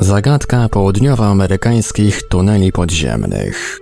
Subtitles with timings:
[0.00, 3.80] Zagadka południowoamerykańskich tuneli podziemnych.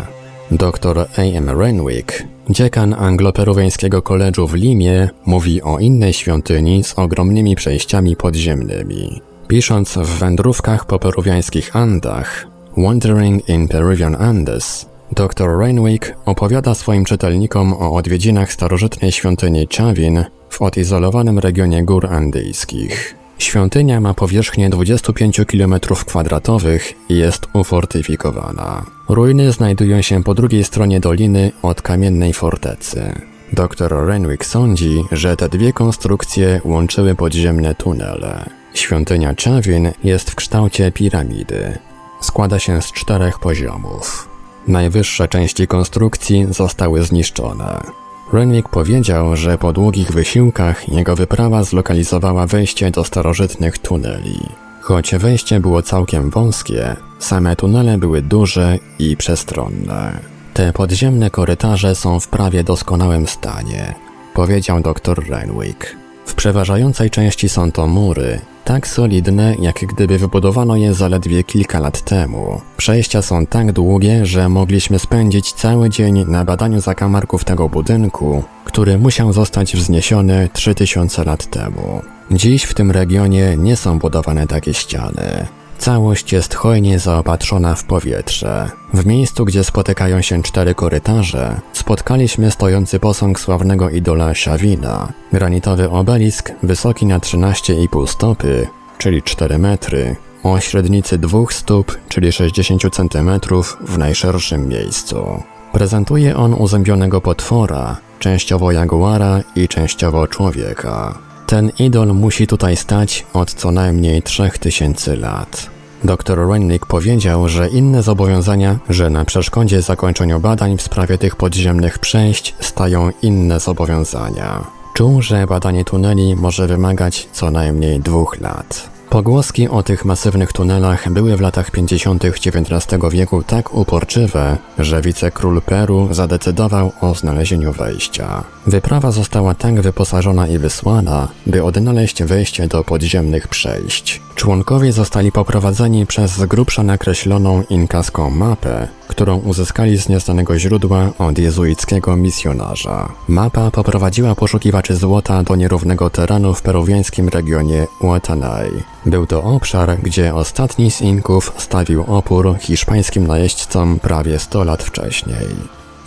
[0.52, 1.50] Dr A.M.
[1.60, 9.22] Renwick, dziekan angloperuwiańskiego koledżu w Limie, mówi o innej świątyni z ogromnymi przejściami podziemnymi.
[9.48, 12.48] Pisząc w wędrówkach po peruwiańskich Andach,
[12.78, 20.62] Wandering in Peruvian Andes, dr Renwick opowiada swoim czytelnikom o odwiedzinach starożytnej świątyni Chavin w
[20.62, 23.16] odizolowanym regionie gór andyjskich.
[23.38, 28.86] Świątynia ma powierzchnię 25 km2 i jest ufortyfikowana.
[29.10, 33.22] Ruiny znajdują się po drugiej stronie doliny od kamiennej fortecy.
[33.54, 38.50] Dr Renwick sądzi, że te dwie konstrukcje łączyły podziemne tunele.
[38.74, 41.78] Świątynia Chavin jest w kształcie piramidy.
[42.22, 44.30] Składa się z czterech poziomów.
[44.68, 48.01] Najwyższe części konstrukcji zostały zniszczone.
[48.34, 54.40] Renwick powiedział, że po długich wysiłkach jego wyprawa zlokalizowała wejście do starożytnych tuneli.
[54.82, 60.20] Choć wejście było całkiem wąskie, same tunele były duże i przestronne.
[60.54, 63.96] Te podziemne korytarze są w prawie doskonałym stanie,
[64.34, 65.96] powiedział dr Renwick.
[66.26, 68.40] W przeważającej części są to mury,
[68.72, 72.62] tak solidne, jak gdyby wybudowano je zaledwie kilka lat temu.
[72.78, 78.98] Przejścia są tak długie, że mogliśmy spędzić cały dzień na badaniu zakamarków tego budynku, który
[78.98, 82.02] musiał zostać wzniesiony 3000 lat temu.
[82.32, 85.48] Dziś w tym regionie nie są budowane takie ściany.
[85.82, 88.70] Całość jest hojnie zaopatrzona w powietrze.
[88.94, 96.52] W miejscu, gdzie spotykają się cztery korytarze, spotkaliśmy stojący posąg sławnego idola Shawina, granitowy obelisk
[96.64, 98.68] wysoki na 13,5 stopy,
[98.98, 103.40] czyli 4 metry, o średnicy 2 stóp, czyli 60 cm
[103.82, 105.44] w najszerszym miejscu.
[105.74, 111.31] Prezentuje on uzębionego potwora, częściowo jaguara i częściowo człowieka.
[111.52, 115.70] Ten idol musi tutaj stać od co najmniej 3000 lat.
[116.04, 122.00] Dr Rennick powiedział, że inne zobowiązania, że na przeszkodzie zakończeniu badań w sprawie tych podziemnych
[122.00, 124.64] przejść stają inne zobowiązania.
[124.94, 128.91] Czuł, że badanie tuneli może wymagać co najmniej dwóch lat.
[129.12, 132.26] Pogłoski o tych masywnych tunelach były w latach 50.
[132.26, 138.44] XIX wieku tak uporczywe, że wicekról Peru zadecydował o znalezieniu wejścia.
[138.68, 144.22] Wyprawa została tak wyposażona i wysłana, by odnaleźć wejście do podziemnych przejść.
[144.36, 151.38] Członkowie zostali poprowadzeni przez z grubsza nakreśloną inkaską mapę, którą uzyskali z nieznanego źródła od
[151.38, 153.10] jezuickiego misjonarza.
[153.28, 158.72] Mapa poprowadziła poszukiwaczy złota do nierównego terenu w peruwiańskim regionie Uatanay.
[159.06, 165.48] Był to obszar, gdzie ostatni z Inków stawił opór hiszpańskim najeźdźcom prawie 100 lat wcześniej.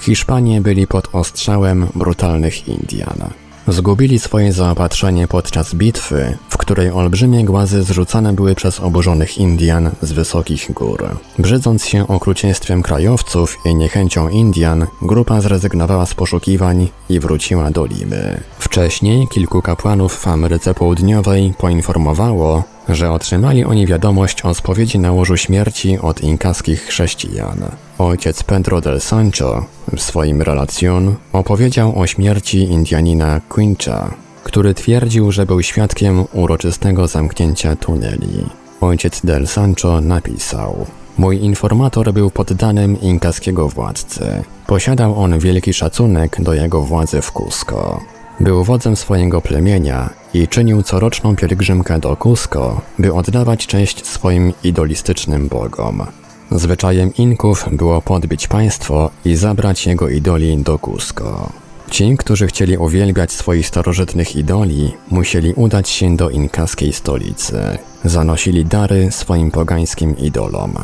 [0.00, 3.30] Hiszpanie byli pod ostrzałem brutalnych Indian.
[3.68, 10.12] Zgubili swoje zaopatrzenie podczas bitwy, w której olbrzymie głazy zrzucane były przez oburzonych Indian z
[10.12, 11.08] wysokich gór.
[11.38, 18.40] Brzydząc się okrucieństwem krajowców i niechęcią Indian, grupa zrezygnowała z poszukiwań i wróciła do Limy.
[18.58, 25.36] Wcześniej kilku kapłanów w Ameryce Południowej poinformowało, że otrzymali oni wiadomość o spowiedzi na łożu
[25.36, 27.64] śmierci od inkaskich chrześcijan.
[27.98, 29.64] Ojciec Pedro del Sancho
[29.96, 34.10] w swoim relacjon opowiedział o śmierci Indianina Quincha.
[34.44, 38.46] który twierdził, że był świadkiem uroczystego zamknięcia tuneli.
[38.80, 40.86] Ojciec Del Sancho napisał:
[41.18, 44.42] Mój informator był poddanym inkaskiego władcy.
[44.66, 48.00] Posiadał on wielki szacunek do jego władzy w Cusco.
[48.40, 55.48] Był wodzem swojego plemienia i czynił coroczną pielgrzymkę do Cusco, by oddawać cześć swoim idolistycznym
[55.48, 56.02] bogom.
[56.50, 61.52] Zwyczajem Inków było podbić państwo i zabrać jego idoli do Cusco.
[61.90, 67.78] Ci, którzy chcieli uwielbiać swoich starożytnych idoli, musieli udać się do inkaskiej stolicy.
[68.04, 70.74] Zanosili dary swoim pogańskim idolom.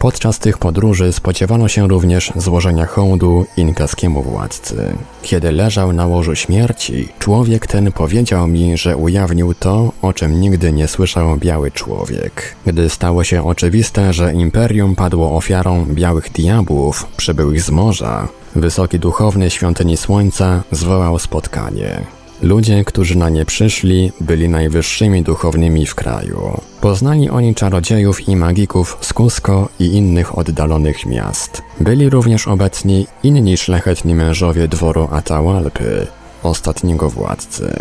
[0.00, 4.96] Podczas tych podróży spodziewano się również złożenia hołdu inkaskiemu władcy.
[5.22, 10.72] Kiedy leżał na łożu śmierci, człowiek ten powiedział mi, że ujawnił to, o czym nigdy
[10.72, 12.54] nie słyszał biały człowiek.
[12.66, 19.50] Gdy stało się oczywiste, że imperium padło ofiarą białych diabłów przybyłych z morza, wysoki duchowny
[19.50, 22.19] świątyni słońca zwołał spotkanie.
[22.42, 26.60] Ludzie, którzy na nie przyszli, byli najwyższymi duchownymi w kraju.
[26.80, 31.62] Poznali oni czarodziejów i magików z Cusco i innych oddalonych miast.
[31.80, 36.06] Byli również obecni inni szlachetni mężowie dworu Atahualpy,
[36.42, 37.72] ostatniego władcy.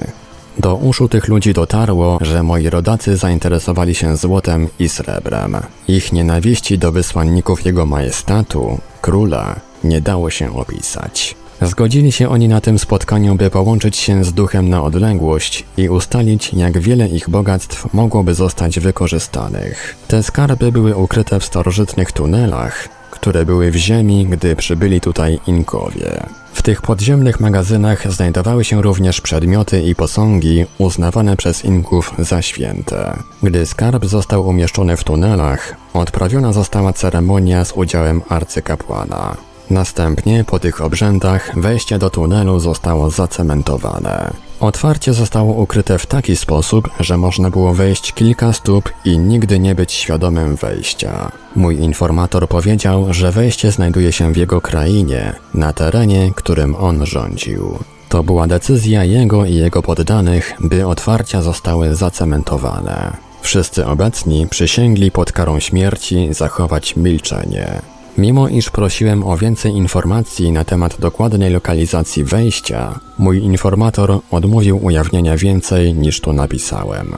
[0.58, 5.58] Do uszu tych ludzi dotarło, że moi rodacy zainteresowali się złotem i srebrem.
[5.88, 11.36] Ich nienawiści do wysłanników jego majestatu, króla, nie dało się opisać.
[11.62, 16.54] Zgodzili się oni na tym spotkaniu, by połączyć się z duchem na odległość i ustalić,
[16.54, 19.96] jak wiele ich bogactw mogłoby zostać wykorzystanych.
[20.08, 26.24] Te skarby były ukryte w starożytnych tunelach, które były w ziemi, gdy przybyli tutaj Inkowie.
[26.54, 33.18] W tych podziemnych magazynach znajdowały się również przedmioty i posągi uznawane przez Inków za święte.
[33.44, 39.49] Gdy skarb został umieszczony w tunelach, odprawiona została ceremonia z udziałem arcykapłana.
[39.70, 44.34] Następnie po tych obrzędach wejście do tunelu zostało zacementowane.
[44.60, 49.76] Otwarcie zostało ukryte w taki sposób, że można było wejść kilka stóp i nigdy nie
[49.76, 51.32] być świadomym wejścia.
[51.56, 57.80] Mój informator powiedział, że wejście znajduje się w jego krainie, na terenie, którym on rządził.
[58.10, 63.18] To była decyzja jego i jego poddanych, by otwarcia zostały zacementowane.
[63.42, 67.82] Wszyscy obecni przysięgli pod karą śmierci zachować milczenie.
[68.20, 75.38] Mimo iż prosiłem o więcej informacji na temat dokładnej lokalizacji wejścia, mój informator odmówił ujawnienia
[75.38, 77.16] więcej niż tu napisałem.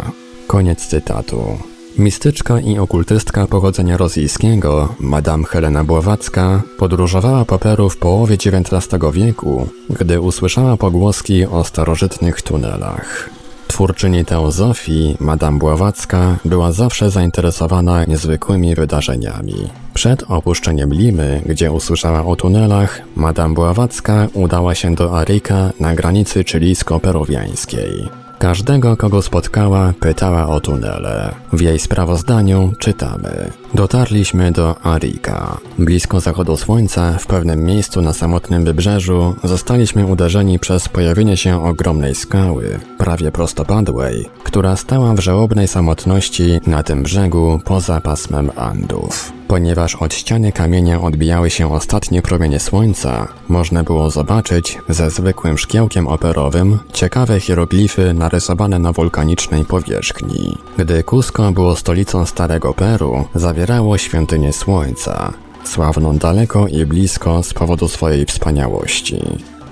[0.48, 1.58] Koniec cytatu.
[1.98, 9.68] Mistyczka i okultystka pochodzenia rosyjskiego, Madame Helena Bławacka, podróżowała po Peru w połowie XIX wieku,
[9.90, 13.41] gdy usłyszała pogłoski o starożytnych tunelach.
[13.72, 19.70] Twórczyni teozofii, Madame Bławacka, była zawsze zainteresowana niezwykłymi wydarzeniami.
[19.94, 26.44] Przed opuszczeniem Limy, gdzie usłyszała o tunelach, Madame Bławacka udała się do Arika na granicy
[26.44, 28.21] chilijsko-peruwiańskiej.
[28.42, 31.36] Każdego, kogo spotkała, pytała o tunele.
[31.54, 33.52] W jej sprawozdaniu czytamy.
[33.74, 35.58] Dotarliśmy do Arika.
[35.80, 42.16] Blisko zachodu słońca, w pewnym miejscu na samotnym wybrzeżu, zostaliśmy uderzeni przez pojawienie się ogromnej
[42.16, 49.41] skały, prawie prostopadłej, która stała w żałobnej samotności na tym brzegu poza pasmem Andów.
[49.52, 56.08] Ponieważ od ściany kamienia odbijały się ostatnie promienie słońca, można było zobaczyć ze zwykłym szkiełkiem
[56.08, 60.58] operowym ciekawe hieroglify narysowane na wulkanicznej powierzchni.
[60.78, 67.88] Gdy Cusco było stolicą Starego Peru, zawierało świątynię słońca, sławną daleko i blisko z powodu
[67.88, 69.22] swojej wspaniałości.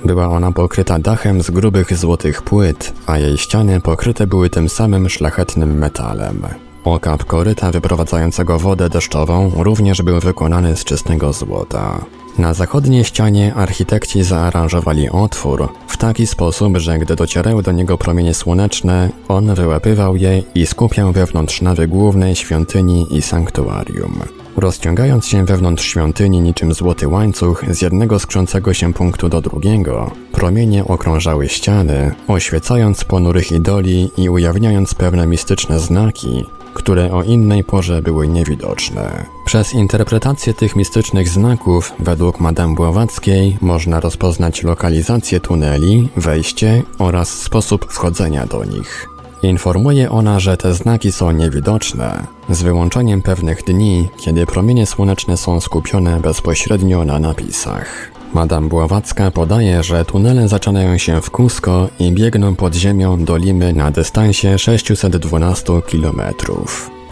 [0.05, 5.09] Była ona pokryta dachem z grubych złotych płyt, a jej ściany pokryte były tym samym
[5.09, 6.68] szlachetnym metalem.
[6.89, 12.05] Okap koryta wyprowadzającego wodę deszczową również był wykonany z czystego złota.
[12.38, 18.34] Na zachodniej ścianie architekci zaaranżowali otwór w taki sposób, że gdy docierały do niego promienie
[18.34, 24.19] słoneczne, on wyłapywał je i skupiał wewnątrz nawy głównej świątyni i sanktuarium.
[24.58, 30.86] Rozciągając się wewnątrz świątyni niczym złoty łańcuch z jednego skrzącego się punktu do drugiego, promienie
[30.86, 38.27] okrążały ściany, oświecając ponurych idoli i ujawniając pewne mistyczne znaki, które o innej porze były
[38.27, 39.25] niewidoczne.
[39.45, 47.85] Przez interpretację tych mistycznych znaków, według Madame Bławackiej, można rozpoznać lokalizację tuneli, wejście oraz sposób
[47.93, 49.09] wchodzenia do nich.
[49.43, 55.59] Informuje ona, że te znaki są niewidoczne, z wyłączeniem pewnych dni, kiedy promienie słoneczne są
[55.59, 58.18] skupione bezpośrednio na napisach.
[58.33, 63.74] Madame Bławacka podaje, że tunele zaczynają się w Cusco i biegną pod ziemią do Limy
[63.74, 66.21] na dystansie 612 km.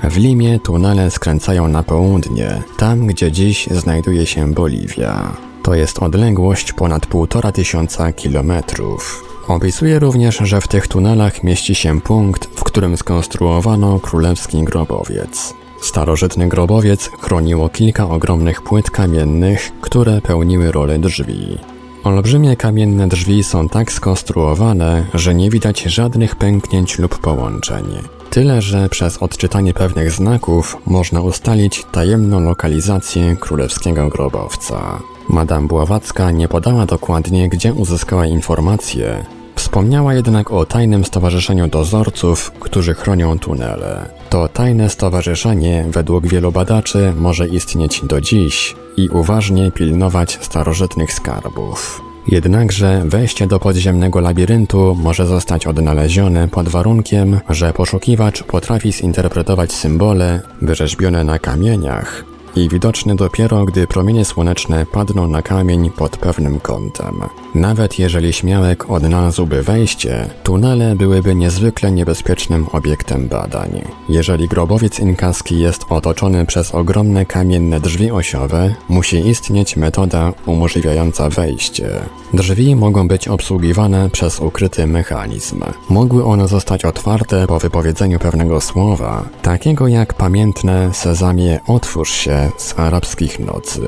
[0.04, 5.34] W Limie tunele skręcają na południe, tam gdzie dziś znajduje się Boliwia.
[5.64, 9.24] To jest odległość ponad półtora tysiąca kilometrów.
[9.48, 15.54] Opisuje również, że w tych tunelach mieści się punkt, w którym skonstruowano królewski grobowiec.
[15.82, 21.58] Starożytny grobowiec chroniło kilka ogromnych płyt kamiennych, które pełniły rolę drzwi.
[22.04, 27.86] Olbrzymie kamienne drzwi są tak skonstruowane, że nie widać żadnych pęknięć lub połączeń.
[28.30, 35.00] Tyle, że przez odczytanie pewnych znaków można ustalić tajemną lokalizację królewskiego grobowca.
[35.30, 39.26] Madame Bławacka nie podała dokładnie, gdzie uzyskała informacje.
[39.56, 44.10] Wspomniała jednak o tajnym stowarzyszeniu dozorców, którzy chronią tunele.
[44.30, 52.02] To tajne stowarzyszenie, według wielu badaczy, może istnieć do dziś i uważnie pilnować starożytnych skarbów.
[52.28, 60.42] Jednakże wejście do podziemnego labiryntu może zostać odnalezione pod warunkiem, że poszukiwacz potrafi zinterpretować symbole
[60.62, 67.22] wyrzeźbione na kamieniach i widoczny dopiero, gdy promienie słoneczne padną na kamień pod pewnym kątem.
[67.56, 73.82] Nawet jeżeli śmiałek odnalazłby wejście, tunele byłyby niezwykle niebezpiecznym obiektem badań.
[74.10, 81.90] Jeżeli grobowiec inkaski jest otoczony przez ogromne kamienne drzwi osiowe, musi istnieć metoda umożliwiająca wejście.
[82.34, 85.62] Drzwi mogą być obsługiwane przez ukryty mechanizm.
[85.90, 92.80] Mogły one zostać otwarte po wypowiedzeniu pewnego słowa, takiego jak pamiętne sezamie otwórz się z
[92.80, 93.82] arabskich nocy.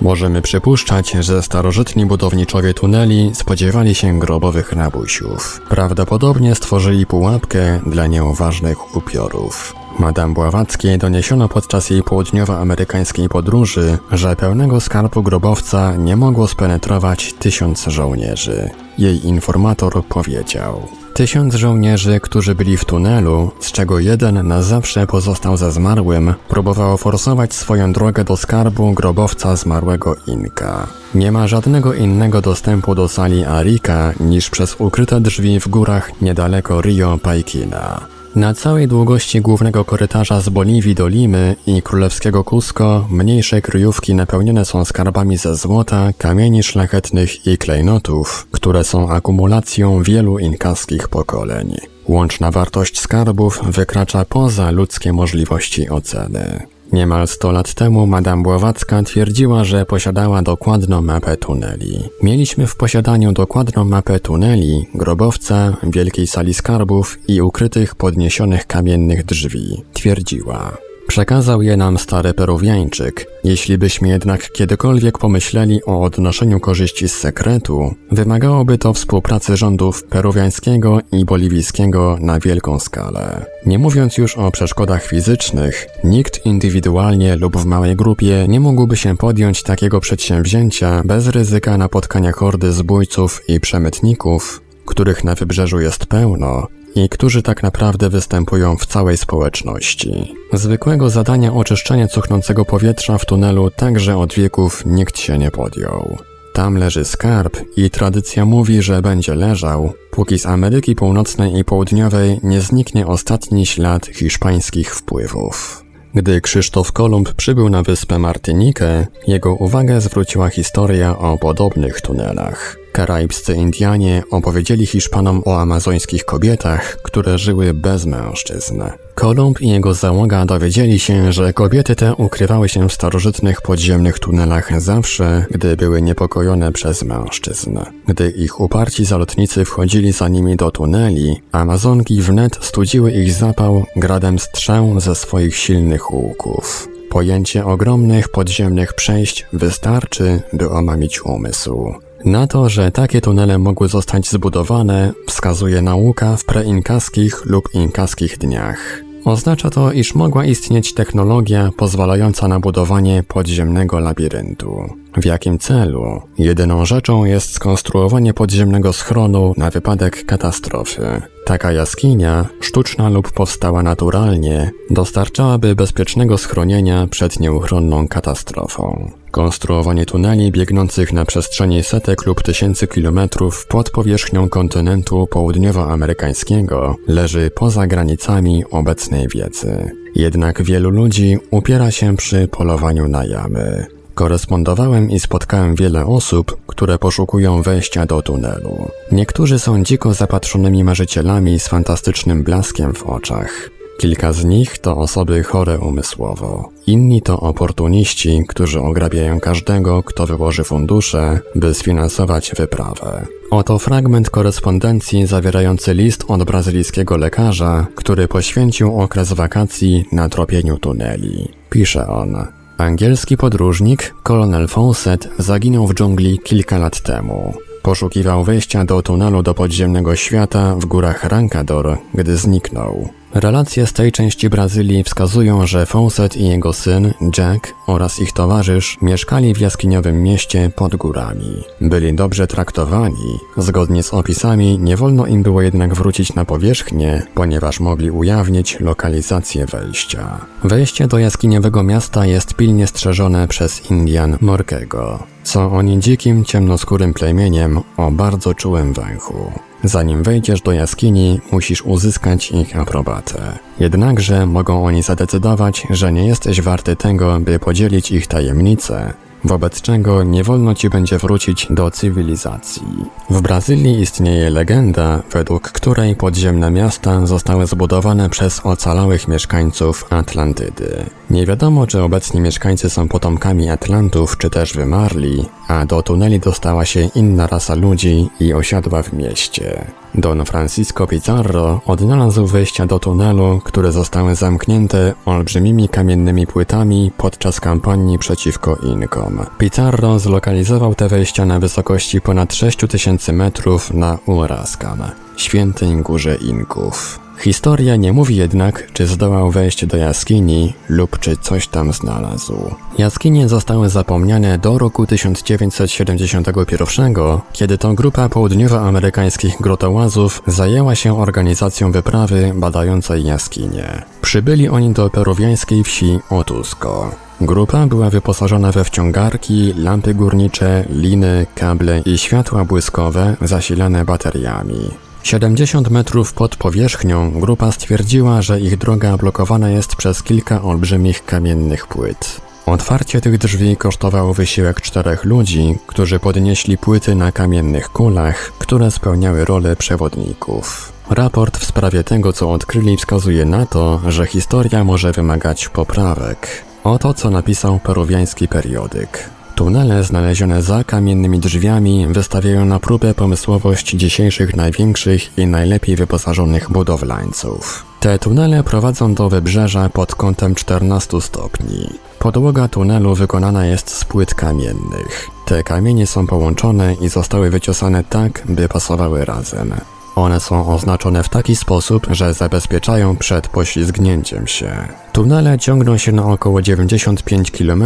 [0.00, 5.60] Możemy przypuszczać, że starożytni budowniczowie tuneli spodziewali się grobowych rabusiów.
[5.68, 9.74] Prawdopodobnie stworzyli pułapkę dla nieuważnych upiorów.
[9.98, 17.84] Madame Bławackiej doniesiono podczas jej południowoamerykańskiej podróży, że pełnego skarbu grobowca nie mogło spenetrować tysiąc
[17.84, 18.70] żołnierzy.
[18.98, 25.56] Jej informator powiedział: Tysiąc żołnierzy, którzy byli w tunelu, z czego jeden na zawsze pozostał
[25.56, 30.86] ze zmarłym, próbowało forsować swoją drogę do skarbu grobowca zmarłego Inka.
[31.14, 36.80] Nie ma żadnego innego dostępu do sali Arika niż przez ukryte drzwi w górach niedaleko
[36.80, 38.00] Rio Paikina.
[38.34, 44.64] Na całej długości głównego korytarza z Boliwii do Limy i królewskiego Cusco mniejsze kryjówki napełnione
[44.64, 51.76] są skarbami ze złota, kamieni szlachetnych i klejnotów, które są akumulacją wielu inkaskich pokoleń.
[52.08, 56.73] Łączna wartość skarbów wykracza poza ludzkie możliwości oceny.
[56.92, 61.98] Niemal 100 lat temu Madame Bławacka twierdziła, że posiadała dokładną mapę tuneli.
[62.22, 69.82] Mieliśmy w posiadaniu dokładną mapę tuneli, grobowca, wielkiej sali skarbów i ukrytych podniesionych kamiennych drzwi.
[69.92, 70.76] Twierdziła.
[71.14, 73.26] Przekazał je nam stary peruwiańczyk.
[73.44, 80.98] Jeśli byśmy jednak kiedykolwiek pomyśleli o odnoszeniu korzyści z sekretu, wymagałoby to współpracy rządów peruwiańskiego
[81.12, 83.46] i boliwijskiego na wielką skalę.
[83.66, 89.16] Nie mówiąc już o przeszkodach fizycznych, nikt indywidualnie lub w małej grupie nie mógłby się
[89.16, 96.66] podjąć takiego przedsięwzięcia bez ryzyka napotkania hordy zbójców i przemytników, których na wybrzeżu jest pełno,
[96.94, 100.34] i którzy tak naprawdę występują w całej społeczności.
[100.52, 106.18] Zwykłego zadania oczyszczania cuchnącego powietrza w tunelu także od wieków nikt się nie podjął.
[106.52, 112.40] Tam leży skarb i tradycja mówi, że będzie leżał, póki z Ameryki Północnej i Południowej
[112.42, 115.84] nie zniknie ostatni ślad hiszpańskich wpływów.
[116.14, 122.83] Gdy Krzysztof Kolumb przybył na wyspę Martynikę, jego uwagę zwróciła historia o podobnych tunelach.
[122.94, 128.82] Karaibscy Indianie opowiedzieli Hiszpanom o amazońskich kobietach, które żyły bez mężczyzn.
[129.14, 134.80] Kolumb i jego załoga dowiedzieli się, że kobiety te ukrywały się w starożytnych podziemnych tunelach
[134.80, 137.78] zawsze, gdy były niepokojone przez mężczyzn.
[138.08, 144.38] Gdy ich uparci zalotnicy wchodzili za nimi do tuneli, Amazonki wnet studziły ich zapał gradem
[144.38, 146.88] strzał ze swoich silnych łuków.
[147.10, 151.94] Pojęcie ogromnych podziemnych przejść wystarczy, by omamić umysł.
[152.24, 159.04] Na to, że takie tunele mogły zostać zbudowane, wskazuje nauka w preinkaskich lub inkaskich dniach.
[159.24, 164.94] Oznacza to, iż mogła istnieć technologia pozwalająca na budowanie podziemnego labiryntu.
[165.16, 166.20] W jakim celu?
[166.38, 171.22] Jedyną rzeczą jest skonstruowanie podziemnego schronu na wypadek katastrofy.
[171.46, 179.10] Taka jaskinia, sztuczna lub powstała naturalnie, dostarczałaby bezpiecznego schronienia przed nieuchronną katastrofą.
[179.34, 187.86] Konstruowanie tuneli biegnących na przestrzeni setek lub tysięcy kilometrów pod powierzchnią kontynentu południowoamerykańskiego leży poza
[187.86, 189.90] granicami obecnej wiedzy.
[190.14, 193.86] Jednak wielu ludzi upiera się przy polowaniu na jamy.
[194.14, 198.88] Korespondowałem i spotkałem wiele osób, które poszukują wejścia do tunelu.
[199.12, 203.73] Niektórzy są dziko zapatrzonymi marzycielami z fantastycznym blaskiem w oczach.
[203.98, 206.68] Kilka z nich to osoby chore umysłowo.
[206.86, 213.26] Inni to oportuniści, którzy ograbiają każdego, kto wyłoży fundusze, by sfinansować wyprawę.
[213.50, 221.48] Oto fragment korespondencji zawierający list od brazylijskiego lekarza, który poświęcił okres wakacji na tropieniu tuneli.
[221.70, 222.46] Pisze on.
[222.78, 227.54] Angielski podróżnik, kolonel Fawcett, zaginął w dżungli kilka lat temu.
[227.82, 233.08] Poszukiwał wejścia do tunelu do podziemnego świata w górach Rancador, gdy zniknął.
[233.34, 238.98] Relacje z tej części Brazylii wskazują, że Fawcett i jego syn, Jack oraz ich towarzysz
[239.02, 241.64] mieszkali w jaskiniowym mieście pod górami.
[241.80, 247.80] Byli dobrze traktowani, zgodnie z opisami nie wolno im było jednak wrócić na powierzchnię, ponieważ
[247.80, 250.46] mogli ujawnić lokalizację wejścia.
[250.64, 255.22] Wejście do jaskiniowego miasta jest pilnie strzeżone przez Indian Morkego.
[255.44, 259.52] Są oni dzikim, ciemnoskórym plemieniem o bardzo czułym węchu.
[259.84, 263.58] Zanim wejdziesz do jaskini, musisz uzyskać ich aprobatę.
[263.80, 270.22] Jednakże mogą oni zadecydować, że nie jesteś warty tego, by podzielić ich tajemnice, wobec czego
[270.22, 272.82] nie wolno ci będzie wrócić do cywilizacji.
[273.30, 281.04] W Brazylii istnieje legenda, według której podziemne miasta zostały zbudowane przez ocalałych mieszkańców Atlantydy.
[281.30, 286.84] Nie wiadomo, czy obecni mieszkańcy są potomkami Atlantów, czy też wymarli, a do tuneli dostała
[286.84, 289.84] się inna rasa ludzi i osiadła w mieście.
[290.14, 298.18] Don Francisco Pizarro odnalazł wejścia do tunelu, które zostały zamknięte olbrzymimi kamiennymi płytami podczas kampanii
[298.18, 299.46] przeciwko Inkom.
[299.58, 305.02] Pizarro zlokalizował te wejścia na wysokości ponad 6000 metrów na Uoraskan,
[305.36, 307.23] świętej górze Inków.
[307.38, 312.74] Historia nie mówi jednak, czy zdołał wejść do jaskini lub czy coś tam znalazł.
[312.98, 317.14] Jaskinie zostały zapomniane do roku 1971,
[317.52, 324.02] kiedy to grupa południowoamerykańskich grotołazów zajęła się organizacją wyprawy badającej jaskinie.
[324.22, 327.10] Przybyli oni do peruwiańskiej wsi Otusko.
[327.40, 335.03] Grupa była wyposażona we wciągarki, lampy górnicze, liny, kable i światła błyskowe zasilane bateriami.
[335.24, 341.86] 70 metrów pod powierzchnią grupa stwierdziła, że ich droga blokowana jest przez kilka olbrzymich kamiennych
[341.86, 342.40] płyt.
[342.66, 349.44] Otwarcie tych drzwi kosztowało wysiłek czterech ludzi, którzy podnieśli płyty na kamiennych kulach, które spełniały
[349.44, 350.92] rolę przewodników.
[351.10, 356.48] Raport w sprawie tego, co odkryli, wskazuje na to, że historia może wymagać poprawek.
[356.84, 359.30] Oto co napisał peruwiański periodyk.
[359.54, 367.84] Tunele znalezione za kamiennymi drzwiami wystawiają na próbę pomysłowość dzisiejszych największych i najlepiej wyposażonych budowlańców.
[368.00, 371.88] Te tunele prowadzą do wybrzeża pod kątem 14 stopni.
[372.18, 375.28] Podłoga tunelu wykonana jest z płyt kamiennych.
[375.46, 379.74] Te kamienie są połączone i zostały wyciosane tak, by pasowały razem.
[380.16, 384.88] One są oznaczone w taki sposób, że zabezpieczają przed poślizgnięciem się.
[385.12, 387.84] Tunele ciągną się na około 95 km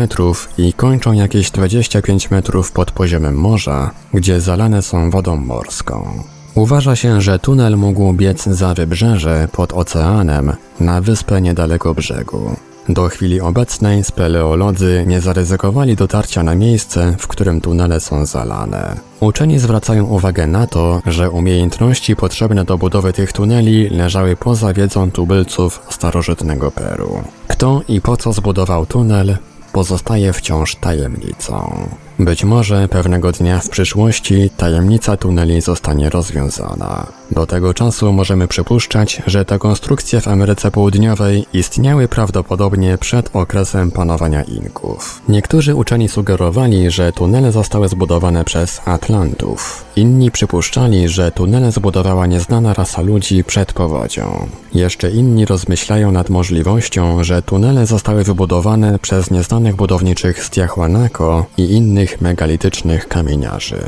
[0.59, 6.25] i kończą jakieś 25 metrów pod poziomem morza, gdzie zalane są wodą morską.
[6.55, 12.57] Uważa się, że tunel mógł biec za wybrzeże pod oceanem na wyspę niedaleko brzegu.
[12.89, 18.97] Do chwili obecnej speleolodzy nie zaryzykowali dotarcia na miejsce, w którym tunele są zalane.
[19.21, 25.11] Uczeni zwracają uwagę na to, że umiejętności potrzebne do budowy tych tuneli leżały poza wiedzą
[25.11, 27.23] tubylców starożytnego Peru.
[27.49, 29.37] Kto i po co zbudował tunel,
[29.73, 31.89] pozostaje wciąż tajemnicą.
[32.19, 37.07] Być może pewnego dnia w przyszłości tajemnica tuneli zostanie rozwiązana.
[37.31, 43.91] Do tego czasu możemy przypuszczać, że te konstrukcje w Ameryce Południowej istniały prawdopodobnie przed okresem
[43.91, 45.23] panowania Inków.
[45.29, 49.85] Niektórzy uczeni sugerowali, że tunele zostały zbudowane przez Atlantów.
[49.97, 54.49] Inni przypuszczali, że tunele zbudowała nieznana rasa ludzi przed powodzią.
[54.75, 61.63] Jeszcze inni rozmyślają nad możliwością, że tunele zostały wybudowane przez nieznanych budowniczych z Tiahuanaco i
[61.63, 63.83] innych megalitycznych kamieniarzy.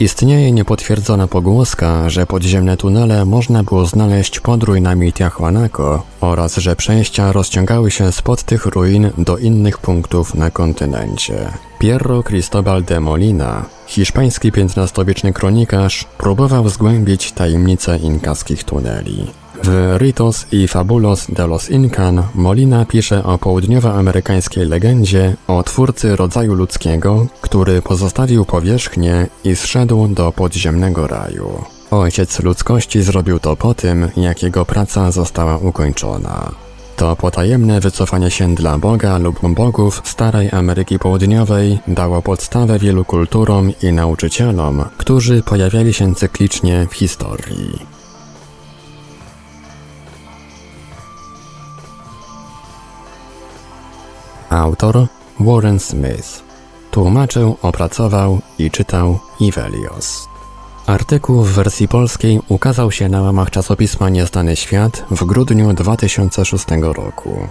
[0.00, 7.32] Istnieje niepotwierdzona pogłoska, że podziemne tunele można było znaleźć pod ruinami Tiahuanaco oraz że przejścia
[7.32, 11.48] rozciągały się spod tych ruin do innych punktów na kontynencie.
[11.78, 19.26] Pierro Cristobal de Molina, hiszpański XV-wieczny kronikarz, próbował zgłębić tajemnice inkaskich tuneli.
[19.62, 26.54] W Ritos i Fabulos de los Incan Molina pisze o południowoamerykańskiej legendzie o twórcy rodzaju
[26.54, 31.64] ludzkiego, który pozostawił powierzchnię i zszedł do podziemnego raju.
[31.90, 36.52] Ojciec ludzkości zrobił to po tym, jak jego praca została ukończona.
[36.96, 43.72] To potajemne wycofanie się dla Boga lub bogów starej Ameryki Południowej dało podstawę wielu kulturom
[43.82, 47.97] i nauczycielom, którzy pojawiali się cyklicznie w historii.
[54.58, 55.06] Autor
[55.40, 56.42] Warren Smith.
[56.90, 60.28] Tłumaczył, opracował i czytał Ivelios.
[60.86, 67.48] Artykuł w wersji polskiej ukazał się na łamach czasopisma Nieznany Świat w grudniu 2006 roku.